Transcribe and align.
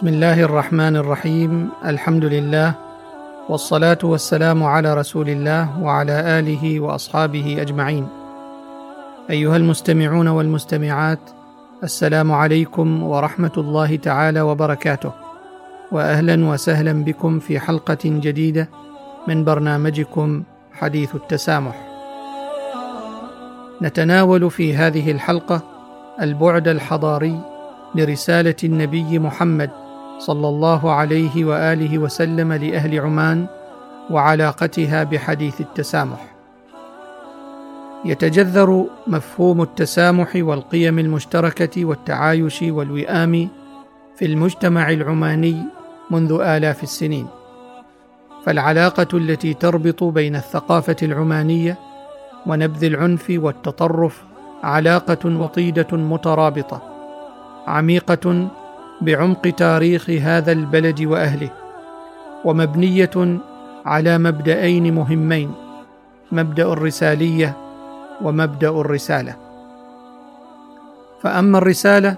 بسم 0.00 0.08
الله 0.08 0.40
الرحمن 0.40 0.96
الرحيم. 0.96 1.68
الحمد 1.84 2.24
لله 2.24 2.74
والصلاة 3.48 3.98
والسلام 4.02 4.62
على 4.64 4.94
رسول 4.94 5.28
الله 5.28 5.82
وعلى 5.82 6.38
آله 6.38 6.80
وأصحابه 6.80 7.56
أجمعين. 7.60 8.08
أيها 9.30 9.56
المستمعون 9.56 10.28
والمستمعات 10.28 11.18
السلام 11.84 12.32
عليكم 12.32 13.02
ورحمة 13.02 13.52
الله 13.56 13.96
تعالى 13.96 14.40
وبركاته. 14.40 15.12
واهلا 15.92 16.46
وسهلا 16.48 17.04
بكم 17.04 17.38
في 17.38 17.60
حلقة 17.60 18.04
جديدة 18.04 18.68
من 19.28 19.44
برنامجكم 19.44 20.42
حديث 20.72 21.14
التسامح. 21.14 21.76
نتناول 23.82 24.50
في 24.50 24.76
هذه 24.76 25.10
الحلقة 25.10 25.62
البعد 26.20 26.68
الحضاري 26.68 27.40
لرسالة 27.94 28.56
النبي 28.64 29.18
محمد 29.18 29.70
صلى 30.20 30.48
الله 30.48 30.92
عليه 30.92 31.44
وآله 31.44 31.98
وسلم 31.98 32.52
لأهل 32.52 33.00
عمان 33.00 33.46
وعلاقتها 34.10 35.04
بحديث 35.04 35.60
التسامح. 35.60 36.34
يتجذر 38.04 38.84
مفهوم 39.06 39.62
التسامح 39.62 40.32
والقيم 40.36 40.98
المشتركة 40.98 41.84
والتعايش 41.84 42.62
والوئام 42.62 43.48
في 44.16 44.24
المجتمع 44.24 44.90
العماني 44.90 45.56
منذ 46.10 46.32
آلاف 46.40 46.82
السنين. 46.82 47.26
فالعلاقة 48.44 49.08
التي 49.14 49.54
تربط 49.54 50.04
بين 50.04 50.36
الثقافة 50.36 50.96
العمانية 51.02 51.78
ونبذ 52.46 52.84
العنف 52.84 53.26
والتطرف 53.30 54.24
علاقة 54.62 55.40
وطيدة 55.40 55.96
مترابطة 55.96 56.82
عميقة 57.66 58.48
بعمق 59.02 59.40
تاريخ 59.40 60.10
هذا 60.10 60.52
البلد 60.52 61.00
وأهله 61.02 61.50
ومبنية 62.44 63.40
على 63.86 64.18
مبدأين 64.18 64.94
مهمين 64.94 65.52
مبدأ 66.32 66.72
الرسالية 66.72 67.56
ومبدأ 68.22 68.68
الرسالة. 68.68 69.36
فأما 71.22 71.58
الرسالة 71.58 72.16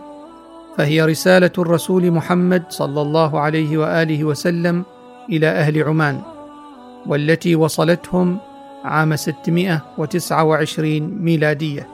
فهي 0.78 1.02
رسالة 1.02 1.50
الرسول 1.58 2.10
محمد 2.10 2.62
صلى 2.68 3.02
الله 3.02 3.40
عليه 3.40 3.78
وآله 3.78 4.24
وسلم 4.24 4.84
إلى 5.30 5.46
أهل 5.46 5.82
عمان 5.82 6.20
والتي 7.06 7.54
وصلتهم 7.56 8.38
عام 8.84 9.16
629 9.16 11.00
ميلادية 11.00 11.88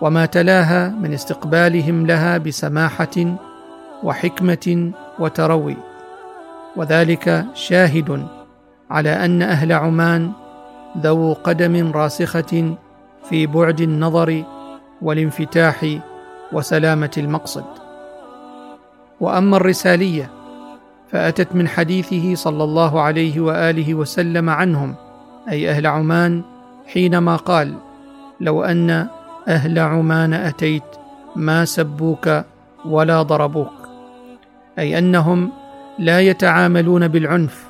وما 0.00 0.26
تلاها 0.26 0.88
من 0.88 1.12
استقبالهم 1.12 2.06
لها 2.06 2.38
بسماحة 2.38 3.38
وحكمة 4.02 4.92
وتروي. 5.18 5.76
وذلك 6.76 7.44
شاهد 7.54 8.26
على 8.90 9.24
أن 9.24 9.42
أهل 9.42 9.72
عمان 9.72 10.32
ذو 10.98 11.32
قدم 11.32 11.92
راسخة 11.92 12.74
في 13.28 13.46
بعد 13.46 13.80
النظر 13.80 14.44
والانفتاح 15.02 15.98
وسلامة 16.52 17.10
المقصد. 17.18 17.64
وأما 19.20 19.56
الرسالية 19.56 20.30
فأتت 21.10 21.54
من 21.54 21.68
حديثه 21.68 22.34
صلى 22.34 22.64
الله 22.64 23.00
عليه 23.00 23.40
وآله 23.40 23.94
وسلم 23.94 24.50
عنهم 24.50 24.94
أي 25.48 25.70
أهل 25.70 25.86
عمان 25.86 26.42
حينما 26.86 27.36
قال 27.36 27.74
لو 28.40 28.62
أن 28.62 29.08
أهل 29.48 29.78
عمان 29.78 30.32
أتيت 30.32 30.82
ما 31.36 31.64
سبوك 31.64 32.42
ولا 32.84 33.22
ضربوك. 33.22 33.77
أي 34.78 34.98
أنهم 34.98 35.50
لا 35.98 36.20
يتعاملون 36.20 37.08
بالعنف 37.08 37.64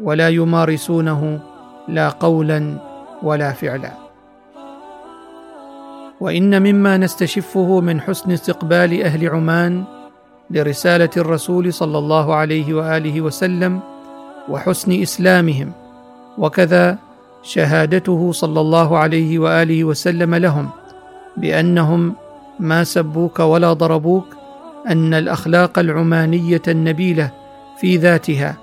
ولا 0.00 0.28
يمارسونه 0.28 1.40
لا 1.88 2.08
قولا 2.08 2.78
ولا 3.22 3.52
فعلا. 3.52 3.92
وإن 6.20 6.62
مما 6.62 6.96
نستشفه 6.96 7.80
من 7.80 8.00
حسن 8.00 8.30
استقبال 8.32 9.02
أهل 9.02 9.28
عمان 9.28 9.84
لرسالة 10.50 11.10
الرسول 11.16 11.72
صلى 11.72 11.98
الله 11.98 12.34
عليه 12.34 12.74
وآله 12.74 13.20
وسلم 13.20 13.80
وحسن 14.48 15.02
إسلامهم 15.02 15.72
وكذا 16.38 16.98
شهادته 17.42 18.32
صلى 18.32 18.60
الله 18.60 18.98
عليه 18.98 19.38
وآله 19.38 19.84
وسلم 19.84 20.34
لهم 20.34 20.68
بأنهم 21.36 22.14
ما 22.60 22.84
سبوك 22.84 23.40
ولا 23.40 23.72
ضربوك 23.72 24.35
أن 24.88 25.14
الأخلاق 25.14 25.78
العمانية 25.78 26.62
النبيلة 26.68 27.30
في 27.80 27.96
ذاتها 27.96 28.56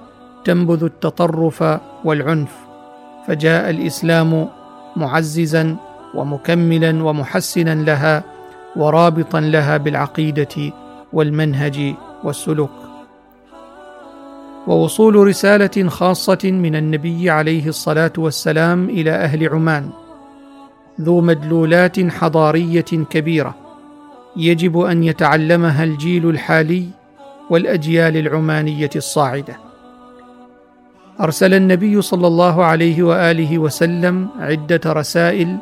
تنبذ 0.45 0.84
التطرف 0.84 1.79
والعنف 2.06 2.51
فجاء 3.28 3.69
الإسلام 3.69 4.47
معززا 4.95 5.75
ومكملا 6.16 7.03
ومحسنا 7.03 7.75
لها 7.75 8.23
ورابطا 8.75 9.39
لها 9.39 9.78
بالعقيدة 9.78 10.73
والمنهج 11.13 11.94
والسلوك. 12.23 12.72
ووصول 14.67 15.16
رسالة 15.16 15.90
خاصة 15.90 16.40
من 16.44 16.75
النبي 16.75 17.29
عليه 17.29 17.67
الصلاة 17.67 18.13
والسلام 18.17 18.90
إلى 18.90 19.11
أهل 19.11 19.50
عمان 19.50 19.90
ذو 21.01 21.22
مدلولات 21.22 22.00
حضارية 22.00 23.05
كبيرة. 23.09 23.62
يجب 24.38 24.80
أن 24.80 25.04
يتعلمها 25.04 25.84
الجيل 25.84 26.30
الحالي 26.30 26.88
والأجيال 27.50 28.18
العمانية 28.18 28.90
الصاعدة. 28.96 29.58
أرسل 31.22 31.54
النبي 31.54 32.02
صلى 32.02 32.28
الله 32.28 32.66
عليه 32.66 33.04
وآله 33.04 33.58
وسلم 33.58 34.28
عدة 34.40 34.82
رسائل 34.86 35.58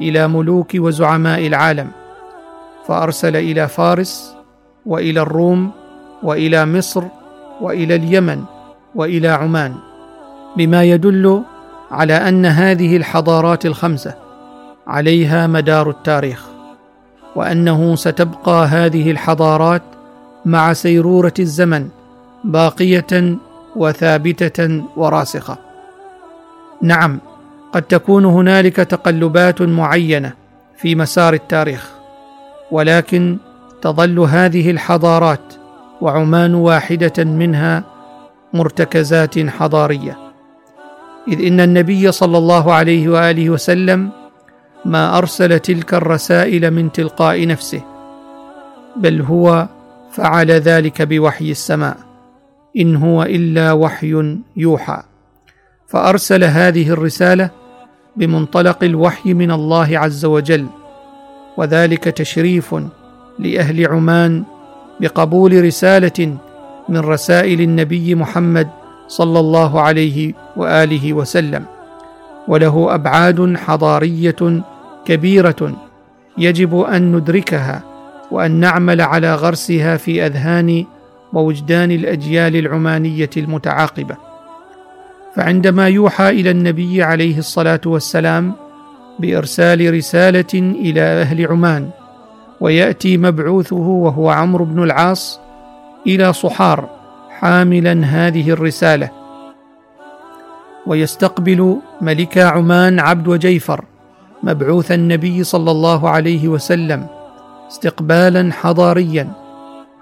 إلى 0.00 0.28
ملوك 0.28 0.70
وزعماء 0.74 1.46
العالم 1.46 1.90
فأرسل 2.86 3.36
إلى 3.36 3.68
فارس 3.68 4.36
وإلى 4.86 5.20
الروم 5.20 5.70
وإلى 6.22 6.66
مصر 6.66 7.04
وإلى 7.60 7.94
اليمن 7.94 8.42
وإلى 8.94 9.28
عمان 9.28 9.74
بما 10.56 10.84
يدل 10.84 11.42
على 11.90 12.14
أن 12.14 12.46
هذه 12.46 12.96
الحضارات 12.96 13.66
الخمسة 13.66 14.14
عليها 14.86 15.46
مدار 15.46 15.90
التاريخ. 15.90 16.47
وأنه 17.36 17.96
ستبقى 17.96 18.66
هذه 18.66 19.10
الحضارات 19.10 19.82
مع 20.44 20.72
سيرورة 20.72 21.34
الزمن 21.38 21.88
باقية 22.44 23.36
وثابتة 23.76 24.84
وراسخة. 24.96 25.58
نعم 26.82 27.20
قد 27.72 27.82
تكون 27.82 28.24
هنالك 28.24 28.76
تقلبات 28.76 29.62
معينة 29.62 30.32
في 30.76 30.94
مسار 30.94 31.34
التاريخ 31.34 31.90
ولكن 32.70 33.38
تظل 33.82 34.18
هذه 34.18 34.70
الحضارات 34.70 35.54
وعمان 36.00 36.54
واحدة 36.54 37.24
منها 37.24 37.84
مرتكزات 38.54 39.38
حضارية. 39.38 40.18
إذ 41.28 41.46
إن 41.46 41.60
النبي 41.60 42.12
صلى 42.12 42.38
الله 42.38 42.72
عليه 42.72 43.08
وآله 43.08 43.50
وسلم 43.50 44.10
ما 44.84 45.18
أرسل 45.18 45.58
تلك 45.58 45.94
الرسائل 45.94 46.70
من 46.70 46.92
تلقاء 46.92 47.46
نفسه 47.46 47.82
بل 48.96 49.20
هو 49.20 49.68
فعل 50.12 50.50
ذلك 50.50 51.02
بوحي 51.02 51.50
السماء 51.50 51.96
إن 52.76 52.96
هو 52.96 53.22
إلا 53.22 53.72
وحي 53.72 54.36
يوحى. 54.56 55.02
فأرسل 55.88 56.44
هذه 56.44 56.90
الرسالة 56.90 57.50
بمنطلق 58.16 58.84
الوحي 58.84 59.34
من 59.34 59.50
الله 59.50 59.98
عز 59.98 60.24
وجل 60.24 60.66
وذلك 61.56 62.04
تشريف 62.04 62.74
لأهل 63.38 63.86
عمان 63.86 64.44
بقبول 65.00 65.64
رسالة 65.64 66.36
من 66.88 66.98
رسائل 66.98 67.60
النبي 67.60 68.14
محمد 68.14 68.68
صلى 69.08 69.40
الله 69.40 69.80
عليه 69.80 70.32
وآله 70.56 71.12
وسلم. 71.12 71.77
وله 72.48 72.94
أبعاد 72.94 73.56
حضارية 73.56 74.62
كبيرة 75.04 75.72
يجب 76.38 76.80
أن 76.80 77.12
ندركها 77.16 77.82
وأن 78.30 78.50
نعمل 78.50 79.00
على 79.00 79.34
غرسها 79.34 79.96
في 79.96 80.26
أذهان 80.26 80.84
ووجدان 81.32 81.90
الأجيال 81.90 82.56
العمانية 82.56 83.30
المتعاقبة. 83.36 84.16
فعندما 85.36 85.88
يوحى 85.88 86.30
إلى 86.30 86.50
النبي 86.50 87.02
عليه 87.02 87.38
الصلاة 87.38 87.80
والسلام 87.86 88.52
بإرسال 89.18 89.94
رسالة 89.94 90.54
إلى 90.54 91.00
أهل 91.00 91.46
عمان 91.46 91.90
ويأتي 92.60 93.16
مبعوثه 93.16 93.76
وهو 93.76 94.30
عمرو 94.30 94.64
بن 94.64 94.82
العاص 94.82 95.40
إلى 96.06 96.32
صحار 96.32 96.88
حاملا 97.30 98.04
هذه 98.04 98.50
الرسالة 98.50 99.17
ويستقبل 100.88 101.76
ملك 102.00 102.38
عمان 102.38 103.00
عبد 103.00 103.28
وجيفر 103.28 103.84
مبعوث 104.42 104.92
النبي 104.92 105.44
صلى 105.44 105.70
الله 105.70 106.10
عليه 106.10 106.48
وسلم 106.48 107.06
استقبالا 107.68 108.52
حضاريا 108.52 109.32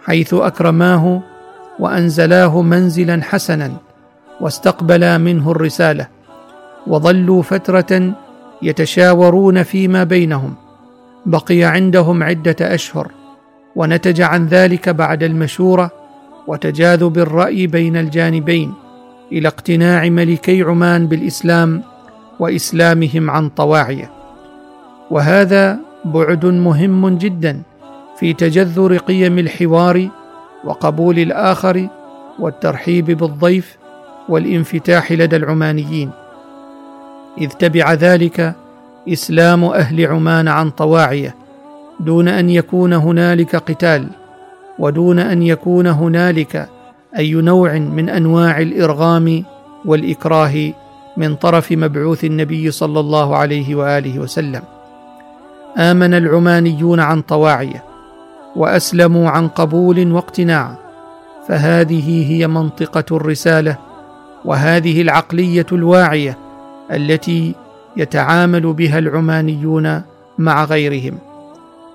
حيث 0.04 0.34
أكرماه 0.34 1.20
وأنزلاه 1.78 2.62
منزلا 2.62 3.22
حسنا 3.22 3.72
واستقبلا 4.40 5.18
منه 5.18 5.50
الرسالة 5.50 6.08
وظلوا 6.86 7.42
فترة 7.42 8.12
يتشاورون 8.62 9.62
فيما 9.62 10.04
بينهم 10.04 10.54
بقي 11.26 11.64
عندهم 11.64 12.22
عدة 12.22 12.56
أشهر 12.60 13.10
ونتج 13.76 14.20
عن 14.20 14.46
ذلك 14.46 14.88
بعد 14.88 15.22
المشورة 15.22 15.90
وتجاذب 16.46 17.18
الرأي 17.18 17.66
بين 17.66 17.96
الجانبين. 17.96 18.85
إلى 19.32 19.48
اقتناع 19.48 20.08
ملكي 20.08 20.62
عمان 20.62 21.06
بالإسلام 21.06 21.82
وإسلامهم 22.40 23.30
عن 23.30 23.48
طواعيه. 23.48 24.10
وهذا 25.10 25.78
بعد 26.04 26.46
مهم 26.46 27.18
جدا 27.18 27.62
في 28.18 28.32
تجذر 28.32 28.96
قيم 28.96 29.38
الحوار 29.38 30.08
وقبول 30.64 31.18
الآخر 31.18 31.88
والترحيب 32.38 33.04
بالضيف 33.04 33.76
والانفتاح 34.28 35.12
لدى 35.12 35.36
العمانيين. 35.36 36.10
إذ 37.40 37.48
تبع 37.48 37.92
ذلك 37.92 38.54
إسلام 39.08 39.64
أهل 39.64 40.06
عمان 40.06 40.48
عن 40.48 40.70
طواعيه 40.70 41.34
دون 42.00 42.28
أن 42.28 42.50
يكون 42.50 42.92
هنالك 42.92 43.56
قتال 43.56 44.08
ودون 44.78 45.18
أن 45.18 45.42
يكون 45.42 45.86
هنالك 45.86 46.68
أي 47.18 47.32
نوع 47.34 47.78
من 47.78 48.08
أنواع 48.08 48.60
الإرغام 48.60 49.44
والإكراه 49.84 50.72
من 51.16 51.34
طرف 51.34 51.72
مبعوث 51.72 52.24
النبي 52.24 52.70
صلى 52.70 53.00
الله 53.00 53.36
عليه 53.36 53.74
وآله 53.74 54.18
وسلم. 54.18 54.62
آمن 55.78 56.14
العمانيون 56.14 57.00
عن 57.00 57.22
طواعيه 57.22 57.84
وأسلموا 58.56 59.30
عن 59.30 59.48
قبول 59.48 60.12
واقتناع 60.12 60.76
فهذه 61.48 62.32
هي 62.32 62.46
منطقة 62.46 63.16
الرسالة 63.16 63.78
وهذه 64.44 65.02
العقلية 65.02 65.66
الواعية 65.72 66.38
التي 66.92 67.54
يتعامل 67.96 68.72
بها 68.72 68.98
العمانيون 68.98 70.02
مع 70.38 70.64
غيرهم 70.64 71.18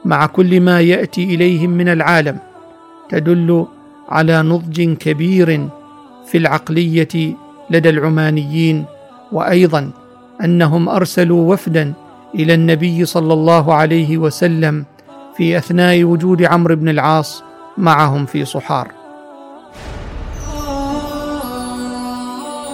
مع 0.05 0.25
كل 0.25 0.61
ما 0.61 0.81
يأتي 0.81 1.23
إليهم 1.23 1.69
من 1.69 1.87
العالم 1.87 2.37
تدل 3.09 3.65
على 4.11 4.41
نضج 4.41 4.93
كبير 4.97 5.67
في 6.27 6.37
العقلية 6.37 7.35
لدى 7.69 7.89
العمانيين 7.89 8.85
وأيضا 9.31 9.91
أنهم 10.43 10.89
أرسلوا 10.89 11.53
وفدا 11.53 11.93
إلى 12.35 12.53
النبي 12.53 13.05
صلى 13.05 13.33
الله 13.33 13.73
عليه 13.73 14.17
وسلم 14.17 14.85
في 15.37 15.57
أثناء 15.57 16.03
وجود 16.03 16.43
عمرو 16.43 16.75
بن 16.75 16.89
العاص 16.89 17.43
معهم 17.77 18.25
في 18.25 18.45
صحار. 18.45 18.91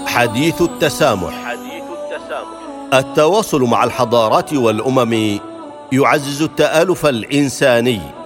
حديث 0.08 0.62
التسامح. 0.62 1.56
التواصل 2.94 3.62
مع 3.62 3.84
الحضارات 3.84 4.54
والأمم 4.54 5.40
يعزز 5.92 6.42
التآلف 6.42 7.06
الإنساني. 7.06 8.17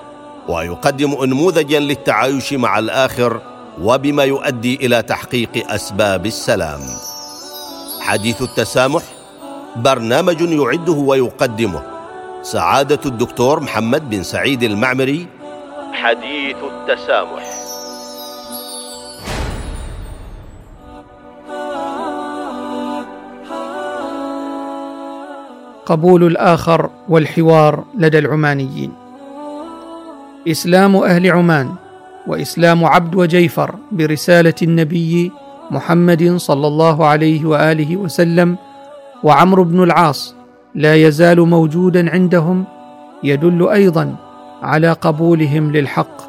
ويقدم 0.48 1.12
انموذجا 1.24 1.80
للتعايش 1.80 2.54
مع 2.54 2.80
الآخر 2.80 3.42
وبما 3.82 4.24
يؤدي 4.24 4.76
إلى 4.76 5.02
تحقيق 5.02 5.72
أسباب 5.72 6.26
السلام. 6.26 6.82
حديث 8.02 8.42
التسامح 8.42 9.04
برنامج 9.76 10.42
يعده 10.42 10.94
ويقدمه. 10.94 11.82
سعادة 12.42 13.00
الدكتور 13.06 13.60
محمد 13.60 14.10
بن 14.10 14.24
سعيد 14.24 14.64
المعمري. 14.64 15.28
حديث 15.94 16.58
التسامح. 16.58 17.46
قبول 25.86 26.24
الآخر 26.24 26.90
والحوار 27.10 27.84
لدى 27.98 28.20
العمانيين. 28.20 29.01
إسلام 30.48 30.96
أهل 30.96 31.32
عمان 31.32 31.70
وإسلام 32.28 32.86
عبد 32.86 33.16
وجيفر 33.16 33.76
برسالة 33.92 34.54
النبي 34.62 35.32
محمد 35.72 36.36
صلى 36.36 36.68
الله 36.68 37.06
عليه 37.06 37.46
وآله 37.46 37.98
وسلم 37.98 38.58
وعمرو 39.24 39.64
بن 39.64 39.84
العاص 39.84 40.36
لا 40.76 40.96
يزال 40.96 41.40
موجودا 41.40 42.12
عندهم 42.12 42.64
يدل 43.24 43.70
أيضا 43.70 44.16
على 44.62 44.92
قبولهم 44.92 45.72
للحق 45.72 46.22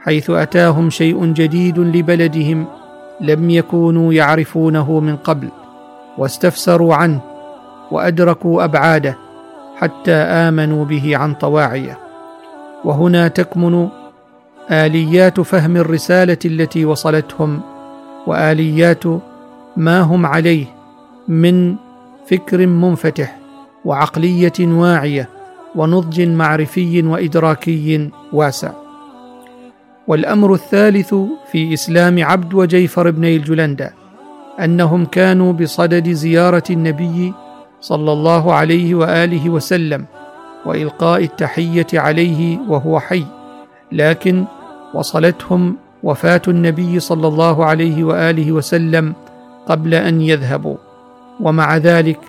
حيث 0.00 0.30
أتاهم 0.30 0.90
شيء 0.90 1.24
جديد 1.24 1.78
لبلدهم 1.78 2.66
لم 3.20 3.50
يكونوا 3.50 4.12
يعرفونه 4.12 5.00
من 5.00 5.16
قبل 5.16 5.48
واستفسروا 6.18 6.94
عنه 6.94 7.20
وأدركوا 7.90 8.64
أبعاده 8.64 9.18
حتى 9.76 10.14
آمنوا 10.14 10.84
به 10.84 11.16
عن 11.16 11.34
طواعيه. 11.34 12.03
وهنا 12.84 13.28
تكمن 13.28 13.88
آليات 14.70 15.40
فهم 15.40 15.76
الرسالة 15.76 16.38
التي 16.44 16.84
وصلتهم 16.84 17.60
وآليات 18.26 19.04
ما 19.76 20.00
هم 20.00 20.26
عليه 20.26 20.66
من 21.28 21.76
فكر 22.30 22.66
منفتح 22.66 23.36
وعقلية 23.84 24.52
واعية 24.60 25.28
ونضج 25.74 26.20
معرفي 26.20 27.02
وإدراكي 27.02 28.10
واسع. 28.32 28.72
والأمر 30.06 30.54
الثالث 30.54 31.14
في 31.52 31.74
إسلام 31.74 32.24
عبد 32.24 32.54
وجيفر 32.54 33.10
بن 33.10 33.24
الجلندة 33.24 33.94
أنهم 34.60 35.04
كانوا 35.04 35.52
بصدد 35.52 36.12
زيارة 36.12 36.62
النبي 36.70 37.32
صلى 37.80 38.12
الله 38.12 38.54
عليه 38.54 38.94
وآله 38.94 39.50
وسلم 39.50 40.04
وإلقاء 40.66 41.24
التحية 41.24 41.86
عليه 41.94 42.58
وهو 42.68 43.00
حي 43.00 43.24
لكن 43.92 44.44
وصلتهم 44.94 45.76
وفاة 46.02 46.42
النبي 46.48 47.00
صلى 47.00 47.28
الله 47.28 47.64
عليه 47.64 48.04
وآله 48.04 48.52
وسلم 48.52 49.14
قبل 49.68 49.94
أن 49.94 50.20
يذهبوا 50.20 50.76
ومع 51.40 51.76
ذلك 51.76 52.20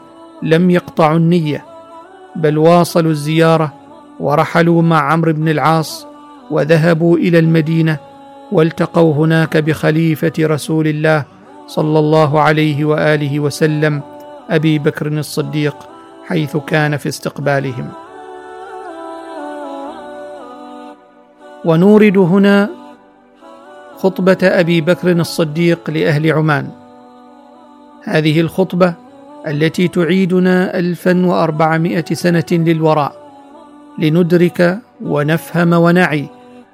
لم 0.44 0.70
يقطعوا 0.70 1.18
النية 1.18 1.66
بل 2.36 2.58
واصلوا 2.58 3.12
الزيارة 3.12 3.74
ورحلوا 4.20 4.82
مع 4.82 5.12
عمرو 5.12 5.34
بن 5.34 5.50
العاص 5.50 6.08
وذهبوا 6.52 7.18
إلى 7.18 7.40
المدينة 7.40 7.98
والتقوا 8.52 9.14
هناك 9.14 9.58
بخليفة 9.58 10.34
رسول 10.40 10.88
الله 10.88 11.24
صلى 11.68 12.00
الله 12.00 12.42
عليه 12.42 12.86
وآله 12.86 13.40
وسلم 13.40 14.02
أبي 14.50 14.80
بكر 14.80 15.08
الصديق 15.08 15.76
حيث 16.28 16.58
كان 16.58 16.98
في 16.98 17.10
استقبالهم. 17.10 17.90
ونورد 21.66 22.18
هنا 22.18 22.70
خطبة 23.98 24.38
أبي 24.44 24.82
بكر 24.82 25.12
الصديق 25.12 25.90
لأهل 25.90 26.32
عمان. 26.32 26.70
هذه 28.04 28.42
الخطبة 28.42 28.94
التي 29.48 29.88
تعيدنا 29.88 30.80
الفا 30.80 31.26
وأربعمائة 31.26 32.06
سنة 32.14 32.46
للوراء 32.52 33.16
لندرك 34.00 34.80
ونفهم 35.02 35.74
ونعي 35.74 36.28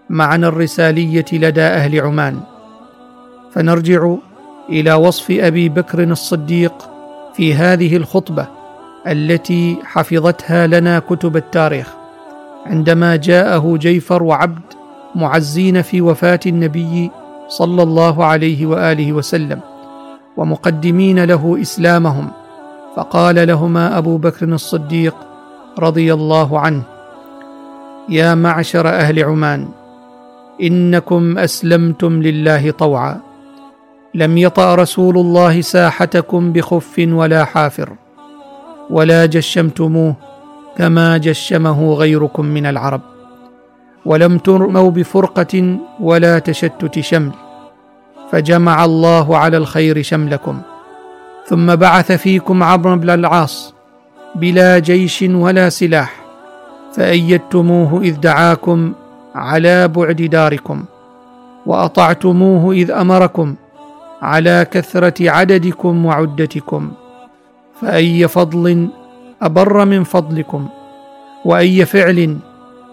معنى 0.10 0.48
الرسالية 0.48 1.25
لدى 1.33 1.62
أهل 1.62 2.01
عمان. 2.01 2.39
فنرجع 3.53 4.15
إلى 4.69 4.93
وصف 4.93 5.31
أبي 5.31 5.69
بكر 5.69 6.03
الصديق 6.03 6.74
في 7.33 7.53
هذه 7.53 7.98
الخطبة 7.98 8.48
التي 9.07 9.77
حفظتها 9.83 10.67
لنا 10.67 11.00
كتب 11.00 11.38
التاريخ. 11.38 11.88
عندما 12.65 13.15
جاءه 13.15 13.77
جيفر 13.77 14.24
وعبد 14.24 14.80
معزين 15.15 15.82
في 15.82 16.01
وفاة 16.01 16.39
النبي 16.46 17.12
صلى 17.48 17.84
الله 17.84 18.25
عليه 18.25 18.65
وآله 18.65 19.13
وسلم 19.13 19.60
ومقدمين 20.38 21.24
له 21.24 21.58
إسلامهم. 21.62 22.27
فقال 22.96 23.48
لهما 23.48 23.98
أبو 23.98 24.18
بكر 24.18 24.46
الصديق 24.46 25.15
رضي 25.80 26.13
الله 26.13 26.60
عنه 26.60 26.84
يا 28.10 28.36
معشر 28.36 28.88
أهل 28.88 29.24
عمان 29.24 29.68
إنكم 30.62 31.38
أسلمتم 31.38 32.22
لله 32.22 32.72
طوعا. 32.72 33.20
لم 34.15 34.38
يطأ 34.38 34.75
رسول 34.75 35.18
الله 35.18 35.62
ساحتكم 35.62 36.51
بخف 36.53 36.96
ولا 37.00 37.46
حافر 37.46 37.89
ولا 38.89 39.25
جشمتموه 39.25 40.15
كما 40.77 41.18
جشمه 41.18 41.94
غيركم 41.94 42.46
من 42.46 42.65
العرب. 42.65 43.01
ولم 44.05 44.38
ترموا 44.38 44.91
بفرقة 44.91 45.77
ولا 46.00 46.39
تشتت 46.39 47.00
شمل 47.00 47.31
فجمع 48.31 48.86
الله 48.86 49.38
على 49.38 49.58
الخير 49.58 50.01
شملكم. 50.01 50.62
ثم 51.46 51.75
بعث 51.75 52.12
فيكم 52.12 52.63
عمرو 52.63 52.96
بن 52.96 53.10
العاص 53.10 53.74
بلا 54.36 54.79
جيش 54.79 55.22
ولا 55.22 55.70
سلاح 55.70 56.15
فأيدتموه 56.93 58.01
إذ 58.01 58.20
دعاكم 58.20 58.93
على 59.36 59.88
بعد 59.88 60.15
داركم 60.15 60.84
وأطعتموه 61.65 62.74
إذ 62.74 62.91
أمركم 62.91 63.55
على 64.22 64.65
كثرة 64.72 65.29
عددكم 65.29 66.05
وعدتكم 66.05 66.91
فأي 67.81 68.27
فضل 68.27 68.88
أبر 69.41 69.86
من 69.86 70.03
فضلكم 70.03 70.67
وأي 71.46 71.86
فعل 71.86 72.38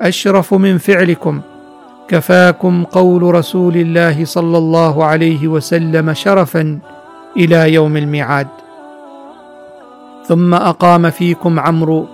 أشرف 0.02 0.55
من 0.55 0.78
فعلكم. 0.78 1.40
كفاكم 2.09 2.85
قول 2.85 3.23
رسول 3.23 3.76
الله 3.76 4.25
صلى 4.25 4.59
الله 4.59 5.05
عليه 5.05 5.49
وسلم 5.49 6.12
شرفا 6.12 6.78
إلى 7.37 7.75
يوم 7.75 7.97
الميعاد. 7.97 8.49
ثم 10.26 10.55
أقام 10.55 11.11
فيكم 11.11 11.61
عمرو 11.61 12.07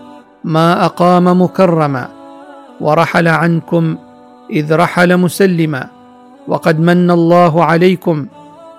ما 0.45 0.85
أقام 0.85 1.43
مكرما 1.43 2.09
ورحل 2.81 3.29
عنكم 3.29 3.97
إذ 4.51 4.75
رحل 4.75 5.17
مسلما. 5.17 5.87
وقد 6.49 6.81
من 6.81 7.11
الله 7.11 7.65
عليكم 7.65 8.27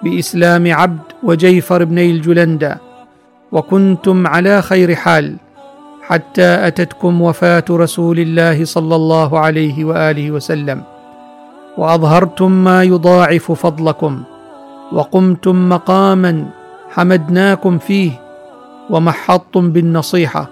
بإسلام 0.03 0.74
عبد 0.74 1.01
وجيفر 1.24 1.83
بني 1.83 2.12
الجلندة 2.12 2.77
وكنتم 3.51 4.27
على 4.27 4.62
خير 4.62 4.95
حال. 4.95 5.35
حتى 6.07 6.67
أتتكم 6.67 7.21
وفاة 7.21 7.65
رسول 7.69 8.19
الله 8.19 8.65
صلى 8.65 8.95
الله 8.95 9.39
عليه 9.39 9.85
وآله 9.85 10.31
وسلم. 10.31 10.83
وأظهرتم 11.77 12.51
ما 12.51 12.83
يضاعف 12.83 13.51
فضلكم 13.51 14.24
وقمتم 14.91 15.69
مقاما 15.69 16.45
حمدناكم 16.91 17.77
فيه 17.77 18.12
ومحضتم 18.89 19.71
بالنصيحة 19.71 20.47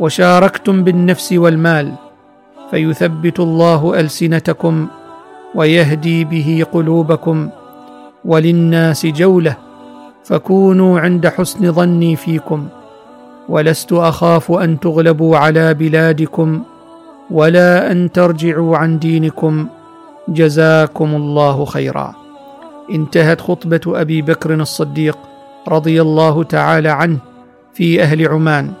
وشاركتم 0.00 0.84
بالنفس 0.84 1.32
والمال 1.32 1.92
فيثبت 2.70 3.40
الله 3.40 4.00
ألسنتكم 4.00 4.86
ويهدي 5.54 6.24
به 6.24 6.66
قلوبكم 6.72 7.48
وللناس 8.24 9.06
جولة 9.06 9.56
فكونوا 10.24 11.00
عند 11.00 11.26
حسن 11.26 11.72
ظني 11.72 12.16
فيكم. 12.16 12.68
ولست 13.48 13.92
أخاف 13.92 14.52
أن 14.52 14.80
تغلبوا 14.80 15.36
على 15.36 15.74
بلادكم 15.74 16.62
ولا 17.30 17.92
أن 17.92 18.12
ترجعوا 18.12 18.76
عن 18.76 18.98
دينكم. 18.98 19.66
جزاكم 20.28 21.14
الله 21.14 21.64
خيرا. 21.64 22.14
انتهت 22.90 23.40
خطبة 23.40 23.80
أبي 23.86 24.22
بكر 24.22 24.54
الصديق 24.54 25.18
رضي 25.68 26.02
الله 26.02 26.42
تعالى 26.42 26.88
عنه 26.88 27.18
في 27.74 28.02
أهل 28.02 28.28
عمان 28.28 28.72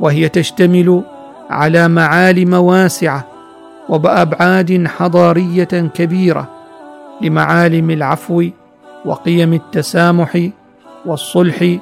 وهي 0.00 0.28
تشتمل 0.28 1.02
على 1.50 1.88
معالم 1.88 2.54
واسعة 2.54 3.26
وبأبعاد 3.88 4.86
حضارية 4.86 5.64
كبيرة 5.94 6.48
لمعالم 7.20 7.90
العفو 7.90 8.44
وقيم 9.04 9.52
التسامح 9.52 10.48
والصلح 11.06 11.76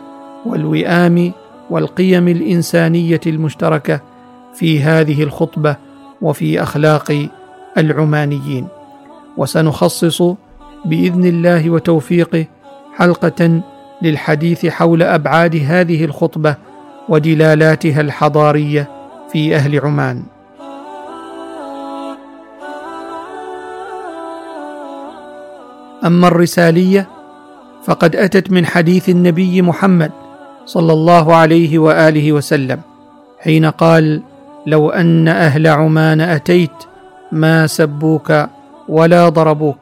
والوئام 0.47 1.33
والقيم 1.70 2.28
الإنسانية 2.28 3.20
المشتركة 3.26 4.00
في 4.54 4.80
هذه 4.80 5.22
الخطبة 5.22 5.76
وفي 6.22 6.62
أخلاق 6.62 7.28
العمانيين. 7.78 8.68
وسنخصص 9.37 10.22
بإذن 10.84 11.25
الله 11.25 11.70
وتوفيقه 11.70 12.44
حلقة 12.96 13.60
للحديث 14.02 14.66
حول 14.66 15.02
أبعاد 15.02 15.56
هذه 15.56 16.04
الخطبة 16.04 16.56
ودلالاتها 17.08 18.00
الحضارية 18.00 18.90
في 19.32 19.56
أهل 19.56 19.80
عمان. 19.80 20.22
أما 26.06 26.28
الرسالية 26.28 27.08
فقد 27.84 28.16
أتت 28.16 28.50
من 28.50 28.66
حديث 28.66 29.08
النبي 29.08 29.62
محمد 29.62 30.12
صلى 30.68 30.92
الله 30.92 31.34
عليه 31.34 31.78
وآله 31.78 32.32
وسلم 32.32 32.80
حين 33.40 33.64
قال 33.64 34.22
لو 34.66 34.90
أن 34.90 35.28
أهل 35.28 35.66
عمان 35.66 36.20
أتيت 36.20 36.76
ما 37.32 37.66
سبوك 37.66 38.28
ولا 38.88 39.28
ضربوك. 39.28 39.78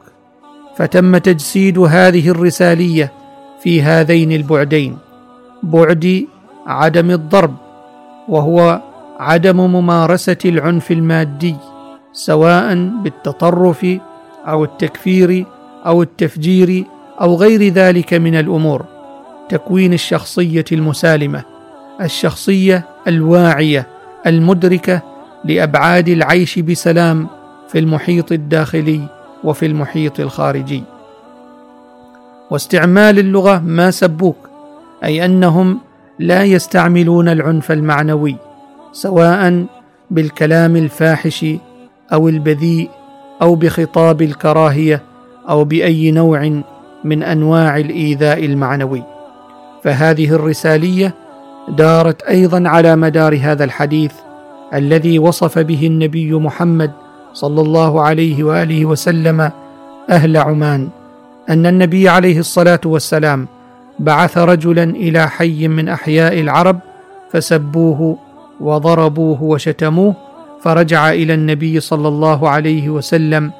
فتم 0.77 1.17
تجسيد 1.17 1.79
هذه 1.79 2.29
الرسالية 2.29 3.11
في 3.59 3.81
هذين 3.81 4.31
البعدين 4.31 4.97
بعد 5.63 6.25
عدم 6.67 7.11
الضرب 7.11 7.55
وهو 8.29 8.81
عدم 9.19 9.57
ممارسة 9.57 10.37
العنف 10.45 10.91
المادي 10.91 11.55
سواء 12.13 12.75
بالتطرف 13.03 13.85
أو 14.47 14.63
التكفير 14.63 15.45
أو 15.85 16.01
التفجير 16.01 16.85
أو 17.21 17.35
غير 17.35 17.73
ذلك 17.73 18.13
من 18.13 18.35
الأمور. 18.35 18.96
تكوين 19.49 19.93
الشخصية 19.93 20.65
المسالمة 20.71 21.43
الشخصية 22.01 22.83
الواعية 23.07 23.87
المدركة 24.27 25.01
لأبعاد 25.45 26.09
العيش 26.09 26.59
بسلام 26.59 27.27
في 27.67 27.79
المحيط 27.79 28.31
الداخلي 28.31 29.01
وفي 29.43 29.65
المحيط 29.65 30.19
الخارجي. 30.19 30.83
واستعمال 32.51 33.19
اللغة 33.19 33.59
ما 33.59 33.91
سبوك 33.91 34.49
أي 35.03 35.25
أنهم 35.25 35.79
لا 36.19 36.43
يستعملون 36.43 37.29
العنف 37.29 37.71
المعنوي 37.71 38.35
سواء 38.91 39.65
بالكلام 40.11 40.75
الفاحش 40.75 41.45
أو 42.13 42.29
البذيء 42.29 42.89
أو 43.41 43.55
بخطاب 43.55 44.21
الكراهية 44.21 45.01
أو 45.49 45.63
بأي 45.63 46.11
نوع 46.11 46.61
من 47.03 47.23
أنواع 47.23 47.77
الإيذاء 47.77 48.45
المعنوي. 48.45 49.16
فهذه 49.87 50.35
الرسالية 50.35 51.13
دارت 51.69 52.21
أيضا 52.21 52.69
على 52.69 52.95
مدار 52.95 53.39
هذا 53.41 53.63
الحديث 53.63 54.11
الذي 54.73 55.19
وصف 55.19 55.59
به 55.59 55.87
النبي 55.87 56.33
محمد 56.33 56.91
صلى 57.33 57.61
الله 57.61 58.01
عليه 58.01 58.43
وآله 58.43 58.85
وسلم 58.85 59.51
أهل 60.09 60.37
عمان 60.37 60.89
أن 61.49 61.65
النبي 61.65 62.09
عليه 62.09 62.39
الصلاة 62.39 62.81
والسلام 62.85 63.47
بعث 63.99 64.37
رجلا 64.37 64.83
إلى 64.83 65.29
حي 65.29 65.67
من 65.67 65.89
أحياء 65.89 66.39
العرب 66.39 66.79
فسبوه 67.31 68.17
وضربوه 68.59 69.43
وشتموه 69.43 70.15
فرجع 70.61 71.09
إلى 71.11 71.33
النبي 71.33 71.79
صلى 71.79 72.07
الله 72.07 72.49
عليه 72.49 72.89
وسلم 72.89 73.51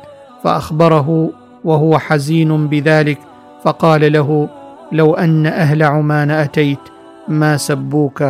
فأخبره 0.43 1.29
وهو 1.63 2.00
حزين 2.00 2.67
بذلك 2.67 3.17
فقال 3.63 4.13
له 4.13 4.50
لو 4.91 5.13
أن 5.13 5.46
أهل 5.46 5.84
عمان 5.84 6.32
أتيت 6.32 6.79
ما 7.27 7.58
سبوك 7.58 8.24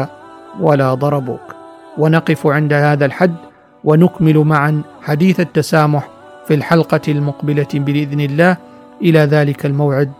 ولا 0.60 0.94
ضربوك. 0.94 1.56
ونقف 1.98 2.48
عند 2.48 2.74
هذا 2.74 3.06
الحد 3.06 3.36
ونكمل 3.84 4.38
معا 4.38 4.82
حديث 5.02 5.40
التسامح 5.40 6.08
في 6.48 6.54
الحلقة 6.54 7.02
المقبلة 7.08 7.68
بإذن 7.74 8.20
الله. 8.20 8.58
إلى 9.02 9.20
ذلك 9.20 9.66
الموعد. 9.66 10.12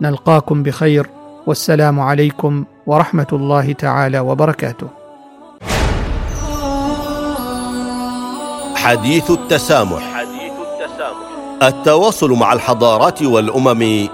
نلقاكم 0.00 0.62
بخير. 0.62 1.06
والسلام 1.46 2.00
عليكم 2.00 2.64
ورحمة 2.86 3.26
الله 3.32 3.72
تعالى 3.72 4.18
وبركاته. 4.20 4.88
حديث 8.76 9.30
التسامح. 9.30 10.24
التواصل 11.62 12.32
مع 12.32 12.52
الحضارات 12.52 13.22
والأمم 13.22 14.08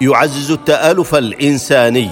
يعزز 0.00 0.50
التآلف 0.50 1.14
الإنساني 1.14 2.10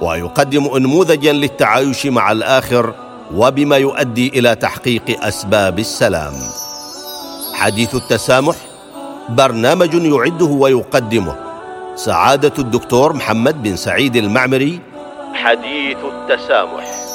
ويقدم 0.00 0.64
انموذجا 0.76 1.32
للتعايش 1.32 2.06
مع 2.06 2.32
الآخر 2.32 2.94
وبما 3.34 3.76
يؤدي 3.76 4.28
إلى 4.28 4.54
تحقيق 4.54 5.24
أسباب 5.24 5.78
السلام. 5.78 6.34
حديث 7.54 7.94
التسامح 7.94 8.56
برنامج 9.28 9.94
يعده 9.94 10.46
ويقدمه 10.46 11.36
سعادة 11.94 12.52
الدكتور 12.58 13.12
محمد 13.12 13.62
بن 13.62 13.76
سعيد 13.76 14.16
المعمري. 14.16 14.80
حديث 15.34 15.98
التسامح. 15.98 17.05